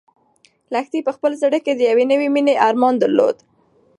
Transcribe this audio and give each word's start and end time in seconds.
لښتې 0.73 0.99
په 1.07 1.11
خپل 1.15 1.31
زړه 1.41 1.59
کې 1.65 1.71
د 1.75 1.81
یوې 1.89 2.05
نوې 2.11 2.27
مېنې 2.35 2.53
ارمان 2.67 2.95
درلود. 2.99 3.37